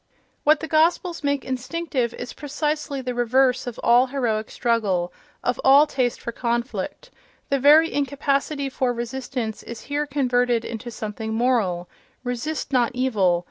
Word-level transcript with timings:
What 0.43 0.61
the 0.61 0.67
Gospels 0.67 1.23
make 1.23 1.45
instinctive 1.45 2.15
is 2.15 2.33
precisely 2.33 3.01
the 3.03 3.13
reverse 3.13 3.67
of 3.67 3.79
all 3.83 4.07
heroic 4.07 4.49
struggle, 4.49 5.13
of 5.43 5.61
all 5.63 5.85
taste 5.85 6.19
for 6.19 6.31
conflict: 6.31 7.11
the 7.49 7.59
very 7.59 7.93
incapacity 7.93 8.67
for 8.67 8.93
resistance 8.93 9.61
is 9.61 9.81
here 9.81 10.07
converted 10.07 10.65
into 10.65 10.89
something 10.89 11.35
moral: 11.35 11.87
("resist 12.23 12.73
not 12.73 12.89
evil!" 12.95 13.39